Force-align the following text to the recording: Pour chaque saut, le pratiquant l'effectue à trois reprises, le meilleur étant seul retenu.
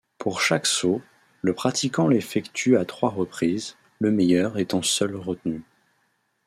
Pour 0.17 0.41
chaque 0.41 0.65
saut, 0.65 0.99
le 1.43 1.53
pratiquant 1.53 2.07
l'effectue 2.07 2.75
à 2.75 2.85
trois 2.85 3.11
reprises, 3.11 3.75
le 3.99 4.09
meilleur 4.09 4.57
étant 4.57 4.81
seul 4.81 5.15
retenu. 5.15 5.61